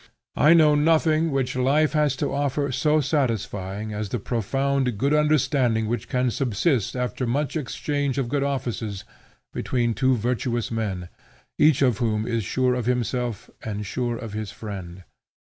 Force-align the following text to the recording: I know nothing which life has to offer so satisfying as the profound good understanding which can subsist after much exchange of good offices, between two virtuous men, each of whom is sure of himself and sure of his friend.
I 0.35 0.55
know 0.55 0.73
nothing 0.73 1.29
which 1.29 1.55
life 1.55 1.93
has 1.93 2.15
to 2.15 2.33
offer 2.33 2.71
so 2.71 3.01
satisfying 3.01 3.93
as 3.93 4.09
the 4.09 4.17
profound 4.17 4.97
good 4.97 5.13
understanding 5.13 5.85
which 5.87 6.09
can 6.09 6.31
subsist 6.31 6.95
after 6.95 7.27
much 7.27 7.55
exchange 7.55 8.17
of 8.17 8.27
good 8.27 8.41
offices, 8.41 9.03
between 9.53 9.93
two 9.93 10.15
virtuous 10.15 10.71
men, 10.71 11.09
each 11.59 11.83
of 11.83 11.99
whom 11.99 12.25
is 12.25 12.43
sure 12.43 12.73
of 12.73 12.87
himself 12.87 13.51
and 13.63 13.85
sure 13.85 14.17
of 14.17 14.33
his 14.33 14.49
friend. 14.49 15.03